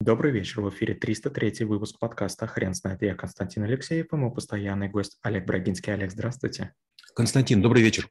[0.00, 3.02] Добрый вечер, в эфире 303 выпуск подкаста «Хрен знает».
[3.02, 5.92] Я Константин Алексеев и мой постоянный гость Олег Брагинский.
[5.92, 6.72] Олег, здравствуйте.
[7.16, 8.08] Константин, добрый вечер.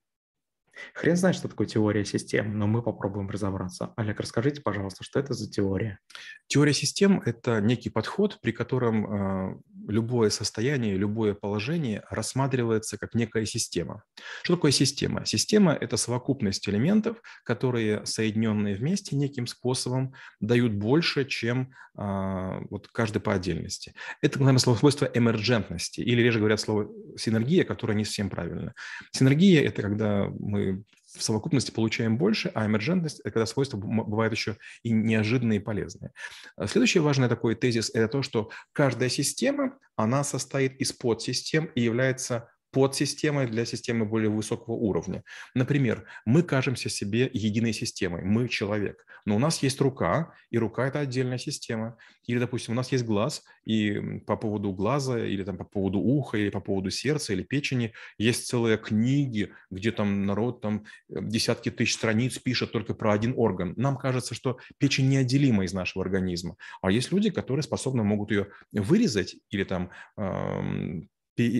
[0.93, 3.93] Хрен знает, что такое теория систем, но мы попробуем разобраться.
[3.95, 5.99] Олег, расскажите, пожалуйста, что это за теория?
[6.47, 13.45] Теория систем– это некий подход, при котором э, любое состояние, любое положение рассматривается как некая
[13.45, 14.03] система.
[14.43, 15.25] Что такое система?
[15.25, 23.19] Система– это совокупность элементов, которые, соединенные вместе неким способом, дают больше, чем э, вот каждый
[23.19, 23.93] по отдельности.
[24.21, 28.73] Это, наверное, слово свойство эмерджентности, или реже говорят слово синергия, которое не совсем правильно.
[29.11, 34.57] Синергия– это когда мы в совокупности получаем больше, а эмерджентность– это когда свойства бывают еще
[34.83, 36.11] и неожиданные и полезные.
[36.55, 41.81] А следующий важный такой тезис– это то, что каждая система, она состоит из подсистем и
[41.81, 45.23] является подсистемой для системы более высокого уровня.
[45.55, 50.87] Например, мы кажемся себе единой системой, мы человек, но у нас есть рука, и рука–
[50.89, 51.97] это отдельная система.
[52.27, 56.37] Или, допустим, у нас есть глаз, и по поводу глаза, или там по поводу уха,
[56.37, 61.71] или по поводу сердца, или печени есть целые книги, где там народ там э, десятки
[61.71, 63.73] тысяч страниц пишет только про один орган.
[63.75, 66.55] Нам кажется, что печень неотделима из нашего организма.
[66.83, 69.89] А есть люди, которые способны могут ее вырезать или там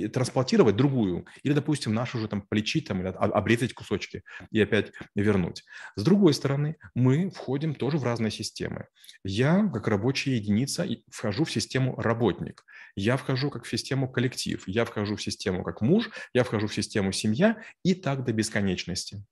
[0.08, 5.64] трансплантировать другую, или, допустим, нашу уже там полечить там, или обрезать кусочки и опять вернуть.
[5.95, 8.88] С другой стороны, мы входим тоже в разные системы.
[9.23, 14.86] Я, как рабочая единица, вхожу в систему работник, я вхожу как в систему коллектив, я
[14.86, 19.23] вхожу в систему как муж, я вхожу в систему семья и так до бесконечности.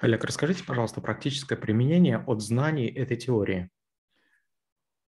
[0.00, 3.70] Олег, расскажите, пожалуйста, практическое применение от знаний этой теории.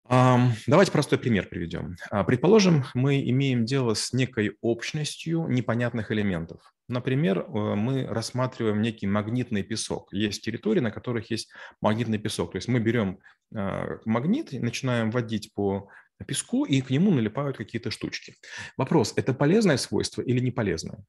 [0.09, 1.95] Давайте простой пример приведем.
[2.09, 6.61] А, предположим, мы имеем дело с некой общностью непонятных элементов.
[6.88, 10.08] Например, э, мы рассматриваем некий магнитный песок.
[10.14, 12.53] Есть территории, на которых есть магнитный песок.
[12.53, 13.19] То есть мы берем
[13.53, 15.89] а, магнит и начинаем водить по
[16.26, 18.36] песку, и к нему налипают какие-то штучки.
[18.78, 21.04] Вопрос, это полезное свойство или не полезное?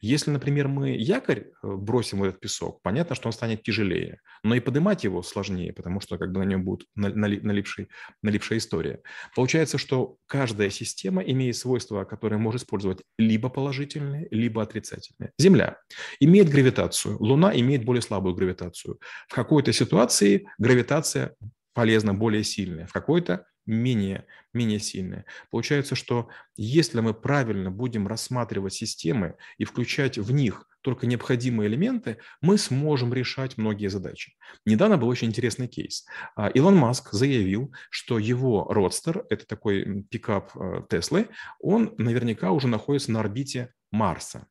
[0.00, 4.54] Если, например, мы якорь э, бросим в этот песок, понятно, что он станет тяжелее, но
[4.54, 7.88] и поднимать его сложнее, потому что как бы на нем будет налипший,
[8.22, 9.00] налипшая история.
[9.34, 15.32] Получается, что каждая система имеет свойства, которые может использовать либо положительные, либо отрицательные.
[15.38, 15.78] Земля
[16.20, 18.98] имеет гравитацию, Луна имеет более слабую гравитацию.
[19.28, 21.34] В какой-то ситуации гравитация
[21.74, 25.24] полезна более сильная, в какой-то менее, менее сильные.
[25.50, 32.18] Получается, что если мы правильно будем рассматривать системы и включать в них только необходимые элементы,
[32.42, 34.36] мы сможем решать многие задачи.
[34.66, 36.04] Недавно был очень интересный кейс.
[36.36, 42.68] А, Илон Маск заявил, что его родстер, это такой пикап э, Теслы, он наверняка уже
[42.68, 44.46] находится на орбите Марса.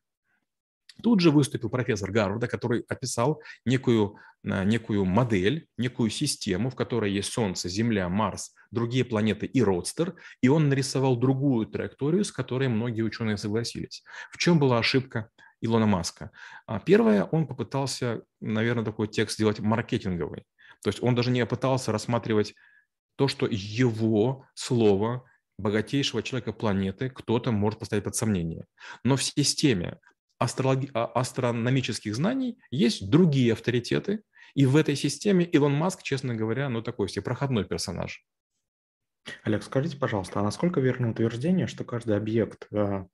[1.02, 7.12] Тут же выступил профессор Гарварда, который описал некую, э, некую модель, некую систему, в которой
[7.12, 12.68] есть Солнце, Земля, Марс, другие планеты и родстер, и он нарисовал другую траекторию, с которой
[12.68, 14.02] многие ученые согласились.
[14.30, 16.30] В чем была ошибка Илона Маска?
[16.66, 20.44] А, первое, он попытался, наверное, такой текст сделать маркетинговый.
[20.82, 22.54] То есть он даже не пытался рассматривать
[23.16, 25.24] то, что его слово
[25.58, 28.66] богатейшего человека планеты кто-то может поставить под сомнение.
[29.04, 29.98] Но в системе
[30.44, 30.90] астрологи...
[30.94, 34.22] А, астрономических знаний есть другие авторитеты,
[34.54, 38.24] и в этой системе Илон Маск, честно говоря, ну такой себе проходной персонаж.
[39.42, 43.06] Олег, скажите, пожалуйста, а насколько верно утверждение, что каждый объект э,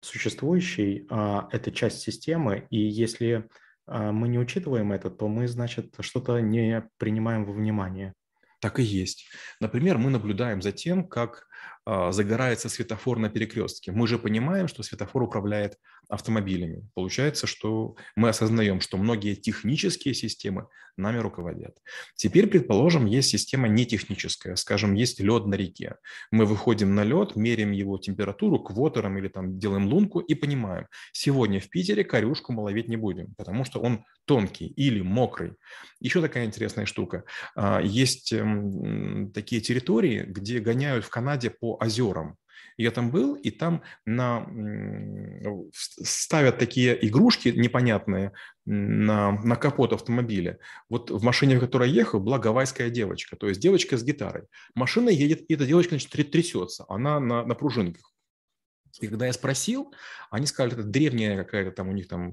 [0.00, 3.48] существующий э,– это часть системы, и если
[3.90, 8.12] мы не учитываем это, то мы, значит, что-то не принимаем во внимание?
[8.60, 9.30] Так и есть.
[9.60, 11.48] Например, мы наблюдаем за тем, как
[11.90, 13.92] а, загорается светофор на перекрестке.
[13.92, 16.88] Мы же понимаем, что светофор управляет автомобилями.
[16.94, 21.76] Получается, что мы осознаем, что многие технические системы нами руководят.
[22.16, 24.56] Теперь, предположим, есть система нетехническая.
[24.56, 25.96] Скажем, есть лед на реке.
[26.30, 31.60] Мы выходим на лед, меряем его температуру квотером или там делаем лунку и понимаем, сегодня
[31.60, 35.54] в Питере корюшку мы ловить не будем, потому что он тонкий или мокрый.
[36.00, 37.24] Еще такая интересная штука.
[37.54, 38.34] А, есть
[39.34, 42.36] такие территории, где гоняют в Канаде по озерам.
[42.78, 44.46] Я там был, и там на,
[45.72, 48.32] ставят такие игрушки непонятные
[48.66, 50.60] на, на капот автомобиля.
[50.88, 54.44] Вот в машине, в которой я ехал, была гавайская девочка, то есть девочка с гитарой.
[54.76, 58.12] Машина едет, и эта девочка значит, трясется, она на, на пружинках.
[59.00, 59.92] И когда я спросил,
[60.30, 62.32] они сказали, это древняя какая-то там у них там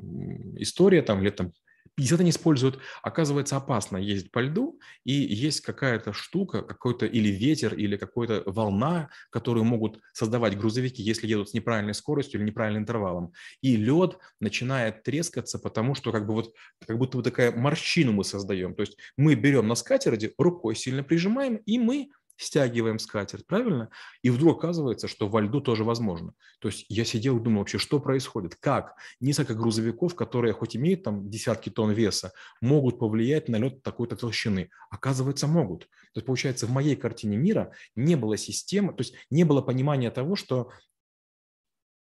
[0.57, 1.53] история, там лет там
[1.95, 7.74] 50 они используют, оказывается опасно ездить по льду, и есть какая-то штука, какой-то или ветер,
[7.74, 13.31] или какая-то волна, которую могут создавать грузовики, если едут с неправильной скоростью или неправильным интервалом.
[13.62, 16.53] И лед начинает трескаться, потому что как бы вот,
[16.86, 18.75] как будто вот такая морщину мы создаем.
[18.75, 23.90] То есть мы берем на скатерти, рукой сильно прижимаем, и мы стягиваем скатерть, правильно?
[24.22, 26.34] И вдруг оказывается, что во льду тоже возможно.
[26.60, 31.04] То есть я сидел и думал вообще, что происходит, как несколько грузовиков, которые хоть имеют
[31.04, 34.70] там десятки тонн веса, могут повлиять на лед такой-то толщины.
[34.90, 35.84] Оказывается, могут.
[36.14, 40.12] То есть получается, в моей картине мира не было системы, то есть не было понимания
[40.12, 40.72] того, что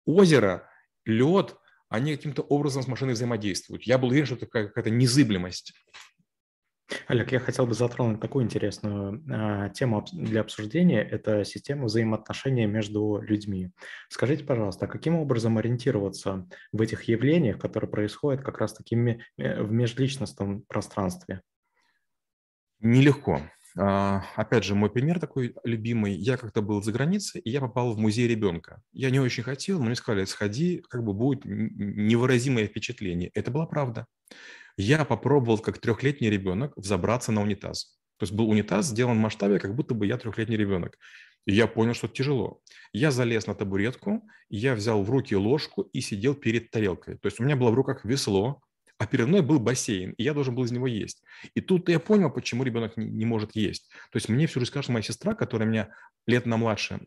[0.06, 0.70] озеро,
[1.06, 1.56] лед,
[1.90, 3.84] они каким-то образом с машиной взаимодействуют.
[3.84, 5.74] Я был уверен, что это какая-то незыблемость.
[7.08, 11.02] Олег, я хотел бы затронуть такую интересную э, тему для обсуждения.
[11.02, 13.72] Это система взаимоотношений между людьми.
[14.10, 18.96] Скажите, пожалуйста, а каким образом ориентироваться в этих явлениях, которые происходят как раз-таки
[19.38, 21.42] э, в межличностном пространстве?
[22.80, 23.42] Нелегко.
[23.78, 26.14] А, опять же, мой пример такой любимый.
[26.14, 28.82] Я как-то был за границей, и я попал в музей ребенка.
[28.92, 33.30] Я не очень хотел, но мне сказали, сходи, как бы будет невыразимое впечатление.
[33.34, 34.08] Это была правда.
[34.82, 38.00] Я попробовал, как трехлетний ребенок, взобраться на унитаз.
[38.18, 40.98] То есть был унитаз сделан в масштабе, как будто бы я трехлетний ребенок.
[41.46, 42.62] И я понял, что это тяжело.
[42.94, 47.18] Я залез на табуретку, я взял в руки ложку и сидел перед тарелкой.
[47.18, 48.62] То есть у меня было в руках весло,
[48.98, 51.24] а передо мной был бассейн, и я должен был из него есть.
[51.56, 53.90] И тут я понял, почему ребенок не, не может есть.
[54.12, 55.90] То есть мне всю жизнь сказала моя сестра, которая меня
[56.26, 57.02] лет на младше,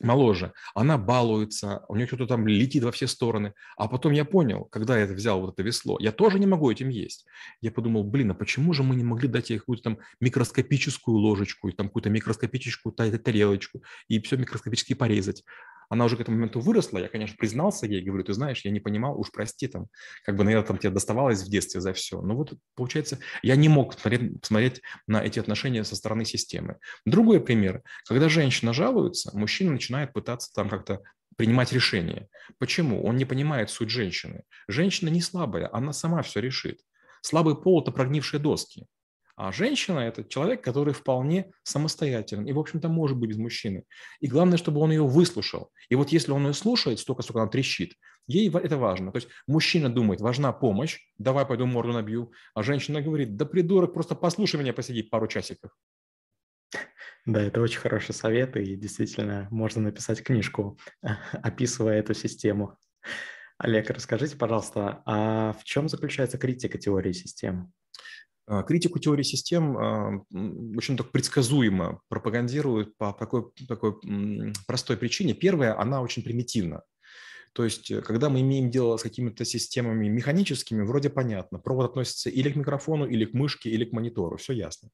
[0.00, 3.54] моложе, она балуется, у нее что-то там летит во все стороны.
[3.76, 6.88] А потом я понял, когда я взял вот это весло, я тоже не могу этим
[6.88, 7.26] есть.
[7.60, 11.68] Я подумал, блин, а почему же мы не могли дать ей какую-то там микроскопическую ложечку,
[11.68, 15.44] и там какую-то микроскопическую тарелочку, и все микроскопически порезать.
[15.88, 18.80] Она уже к этому моменту выросла, я, конечно, признался ей, говорю, ты знаешь, я не
[18.80, 19.86] понимал, уж прости, там,
[20.24, 22.20] как бы, наверное, там тебе доставалось в детстве за все.
[22.20, 26.76] Но вот, получается, я не мог смотреть, смотреть на эти отношения со стороны системы.
[27.06, 27.82] Другой пример.
[28.06, 31.02] Когда женщина жалуется, мужчина начинает пытаться там как-то
[31.36, 32.28] принимать решения.
[32.58, 33.04] Почему?
[33.04, 34.42] Он не понимает суть женщины.
[34.66, 36.80] Женщина не слабая, она сама все решит.
[37.22, 38.86] Слабый пол– это прогнившие доски.
[39.38, 43.84] А женщина– это человек, который вполне самостоятелен и, в общем-то, может быть без мужчины.
[44.18, 45.70] И главное, чтобы он ее выслушал.
[45.88, 47.94] И вот если он ее слушает столько, сколько она трещит,
[48.26, 49.12] ей это важно.
[49.12, 53.94] То есть мужчина думает, важна помощь, давай пойду морду набью, а женщина говорит, да придурок,
[53.94, 55.70] просто послушай меня, посиди пару часиков.
[57.24, 60.80] Да, это очень хороший совет, и действительно можно написать книжку,
[61.32, 62.76] описывая эту систему.
[63.56, 67.72] Олег, расскажите, пожалуйста, а в чем заключается критика теории систем?
[68.50, 70.24] А, критику теории систем а,
[70.76, 73.96] очень так предсказуемо пропагандируют по такой, такой
[74.66, 75.34] простой причине.
[75.34, 76.82] Первое, она очень примитивна.
[77.52, 82.30] То есть, э, когда мы имеем дело с какими-то системами механическими, вроде понятно, провод относится
[82.30, 84.90] или к микрофону, или к мышке, или к монитору, все ясно.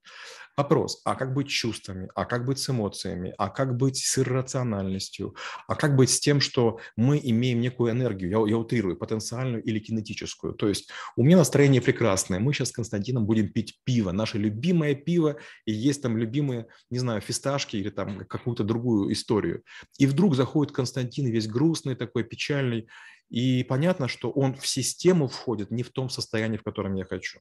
[0.56, 5.34] Вопрос, а как быть чувствами, а как быть с эмоциями, а как быть с иррациональностью,
[5.66, 9.80] а как быть с тем, что мы имеем некую энергию, я, я утрирую, потенциальную или
[9.80, 10.54] кинетическую.
[10.54, 14.94] То есть у меня настроение прекрасное, мы сейчас с Константином будем пить пиво, наше любимое
[14.94, 19.64] пиво, и есть там любимые, не знаю, фисташки или там какую-то другую историю.
[19.98, 22.88] И вдруг заходит Константин весь грустный такой, печальный, печальный.
[23.30, 27.40] И понятно, что он в систему входит не в том состоянии, в котором я хочу.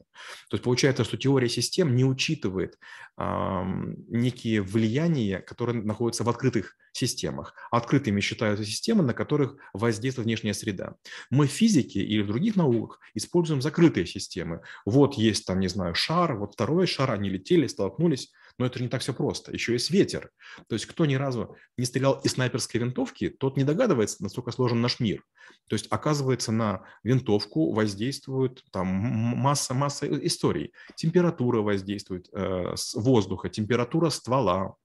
[0.49, 2.79] То есть получается, что теория систем не учитывает
[3.17, 3.63] э,
[4.07, 7.53] некие влияния, которые находятся в открытых системах.
[7.71, 10.95] Открытыми считаются системы, на которых воздействует внешняя среда.
[11.29, 14.61] Мы в физике или в других науках используем закрытые системы.
[14.85, 18.31] Вот есть там, не знаю, шар, вот второй шар, они летели, столкнулись.
[18.59, 19.51] Но это не так все просто.
[19.51, 20.29] Еще есть ветер.
[20.67, 24.79] То есть кто ни разу не стрелял из снайперской винтовки, тот не догадывается, насколько сложен
[24.79, 25.23] наш мир.
[25.67, 30.71] То есть оказывается на винтовку воздействует там масса, масса историй.
[30.95, 34.75] Температура воздействует э, с воздуха, температура ствола.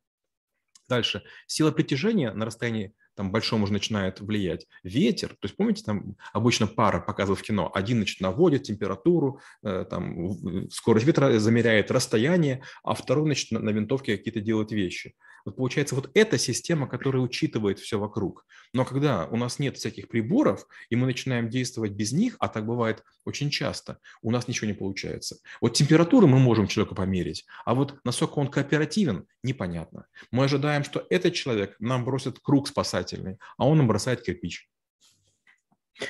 [0.88, 1.23] Дальше.
[1.47, 4.66] Сила притяжения на расстоянии там большом уже начинает влиять.
[4.85, 9.85] Ветер, то есть помните, там обычно пара показывают в кино, один значит, наводит температуру, э,
[9.90, 15.16] там, скорость ветра замеряет расстояние, а второй значит, на, на винтовке какие-то делает вещи.
[15.45, 18.47] Вот получается, вот эта система, которая учитывает все вокруг.
[18.73, 22.66] Но когда у нас нет всяких приборов, и мы начинаем действовать без них, а так
[22.66, 25.37] бывает очень часто, у нас ничего не получается.
[25.61, 30.07] Вот температуру мы можем человеку померить, а вот насколько он кооперативен, непонятно.
[30.30, 34.68] Мы ожидаем, что этот человек нам бросит круг спасательный, а он нам бросает кирпич.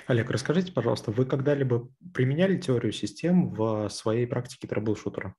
[0.06, 5.34] Олег, расскажите, пожалуйста, вы когда-либо применяли теорию систем в своей практике трэблшутера?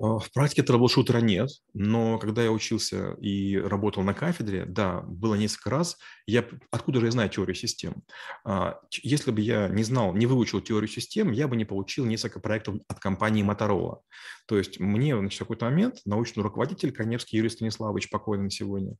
[0.00, 5.34] А, в практике трэблшутера нет, но когда я учился и работал на кафедре, да, было
[5.34, 5.98] несколько раз.
[6.26, 8.02] Я, откуда же я знаю теорию систем?
[8.44, 12.40] А, если бы я не знал, не выучил теорию систем, я бы не получил несколько
[12.40, 13.98] проектов от компании Motorola.
[14.46, 18.96] То есть мне в какой-то момент научный руководитель Коневский Юрий Станиславович, покойный сегодня,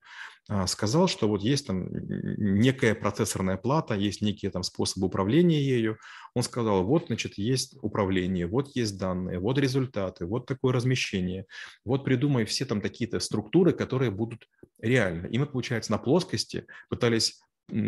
[0.49, 5.99] а, сказал, что вот есть там некая процессорная плата, есть некие там способы управления ею.
[6.35, 11.47] Он сказал, вот, значит, есть управление, вот есть данные, вот результаты, вот такое размещение перемещения.
[11.85, 14.49] Вот придумай все там такие-то структуры, которые будут
[14.81, 15.29] реальны.
[15.29, 17.41] И мы, получается, на плоскости пытались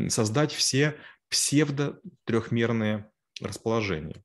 [0.09, 0.97] создать все
[1.29, 3.11] псевдо-трехмерные
[3.41, 4.23] расположения.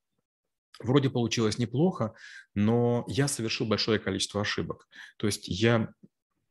[0.80, 2.14] Вроде получилось неплохо,
[2.56, 4.88] но я совершил большое количество ошибок.
[5.18, 5.94] То есть я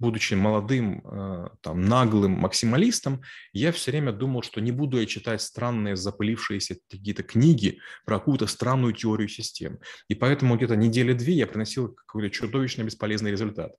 [0.00, 5.42] будучи молодым, э, там, наглым максималистом, я все время думал, что не буду я читать
[5.42, 9.78] странные запылившиеся какие-то книги про какую-то странную теорию систем.
[10.08, 13.72] И поэтому где-то недели две я приносил какой-то чудовищно бесполезный результат.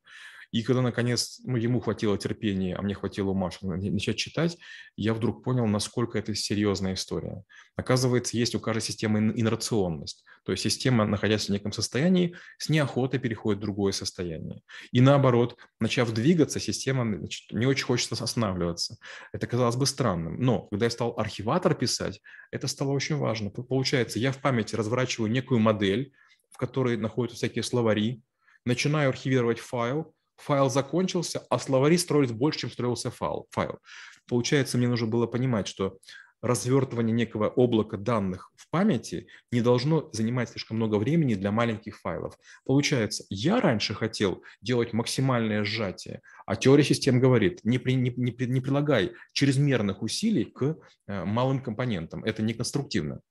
[0.51, 4.57] И когда, наконец, ну, ему хватило терпения, а мне хватило ума, чтобы начать читать,
[4.97, 7.43] я вдруг понял, насколько это серьезная история.
[7.75, 10.25] Оказывается, есть у каждой системы инерционность.
[10.43, 14.61] То есть система, находясь в неком состоянии, с неохотой переходит в другое состояние.
[14.91, 18.97] И наоборот, начав двигаться, система значит, не очень хочет останавливаться.
[19.31, 20.41] Это казалось бы странным.
[20.41, 23.51] Но когда я стал архиватор писать, это стало очень важно.
[23.51, 26.11] Получается, я в памяти разворачиваю некую модель,
[26.49, 28.21] в которой находятся всякие словари,
[28.65, 33.47] начинаю архивировать файл, файл закончился, а словари строились больше, чем строился файл.
[33.51, 33.79] файл.
[34.27, 35.97] Получается, мне нужно было понимать, что
[36.41, 42.35] развертывание некого облака данных в памяти не должно занимать слишком много времени для маленьких файлов.
[42.65, 48.35] Получается, я раньше хотел делать максимальное сжатие, а теория систем говорит, не, при, не, не,
[48.47, 52.23] не прилагай чрезмерных усилий к э, малым компонентам.
[52.23, 53.21] Это не конструктивно.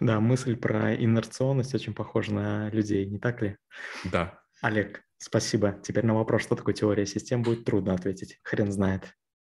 [0.00, 3.56] Да, мысль про инерционность очень похожа на людей, не так ли?
[4.04, 4.40] Да.
[4.60, 5.80] Олег, Спасибо.
[5.82, 8.38] Теперь на вопрос, что такое теория систем, будет трудно ответить.
[8.44, 9.14] Хрен знает.